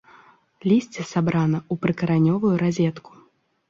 [0.71, 3.11] Лісце сабрана ў прыкаранёвую разетку.